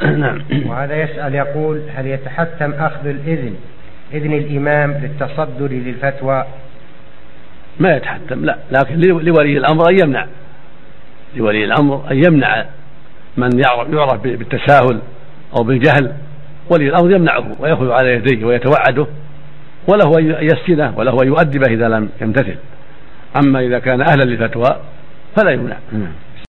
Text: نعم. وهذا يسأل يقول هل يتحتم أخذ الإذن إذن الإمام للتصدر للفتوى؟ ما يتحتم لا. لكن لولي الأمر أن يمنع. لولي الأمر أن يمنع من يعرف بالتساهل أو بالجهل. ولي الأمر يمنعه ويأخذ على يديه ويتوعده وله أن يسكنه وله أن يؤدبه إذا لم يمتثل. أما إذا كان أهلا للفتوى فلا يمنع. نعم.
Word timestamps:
نعم. 0.24 0.42
وهذا 0.66 1.02
يسأل 1.02 1.34
يقول 1.34 1.82
هل 1.94 2.06
يتحتم 2.06 2.72
أخذ 2.72 3.06
الإذن 3.06 3.54
إذن 4.12 4.32
الإمام 4.32 4.92
للتصدر 4.92 5.68
للفتوى؟ 5.70 6.44
ما 7.80 7.96
يتحتم 7.96 8.44
لا. 8.44 8.56
لكن 8.72 9.00
لولي 9.00 9.58
الأمر 9.58 9.90
أن 9.90 9.98
يمنع. 10.02 10.26
لولي 11.36 11.64
الأمر 11.64 12.10
أن 12.10 12.16
يمنع 12.16 12.64
من 13.36 13.50
يعرف 13.58 14.22
بالتساهل 14.22 15.00
أو 15.58 15.64
بالجهل. 15.64 16.12
ولي 16.70 16.88
الأمر 16.88 17.10
يمنعه 17.10 17.56
ويأخذ 17.58 17.90
على 17.90 18.14
يديه 18.14 18.44
ويتوعده 18.44 19.06
وله 19.88 20.18
أن 20.18 20.44
يسكنه 20.44 20.98
وله 20.98 21.22
أن 21.22 21.26
يؤدبه 21.26 21.74
إذا 21.74 21.88
لم 21.88 22.08
يمتثل. 22.20 22.56
أما 23.44 23.60
إذا 23.60 23.78
كان 23.78 24.00
أهلا 24.00 24.24
للفتوى 24.24 24.76
فلا 25.36 25.50
يمنع. 25.50 25.76
نعم. 25.92 26.12